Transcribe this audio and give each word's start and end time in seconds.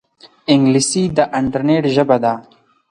انګلیسي 0.51 1.03
د 1.17 1.19
انټرنیټ 1.39 1.83
ژبه 1.95 2.17
ده 2.23 2.33